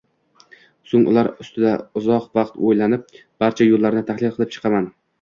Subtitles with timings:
[0.93, 4.95] So‘ng ular ustida uzoq vaqt o‘ylanib, barcha yo‘llarni tahlil qilib chiqaman.